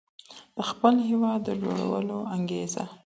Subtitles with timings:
[0.55, 2.83] د خپل هېواد د جوړولو انګېزه.